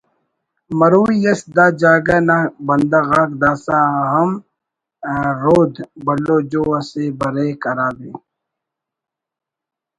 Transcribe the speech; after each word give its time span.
مروئی 0.77 1.19
ئس 1.31 1.41
دا 1.55 1.65
جاگہ 1.79 2.17
نا 2.27 2.37
بندغ 2.67 3.07
آک 3.21 3.31
داسہ 3.41 3.79
ہم 4.13 4.29
رود 5.41 5.73
(بھلو 6.05 6.37
جو 6.51 6.61
اسے 6.77 7.05
بریک 7.19 7.61
ہرادے 7.69 8.11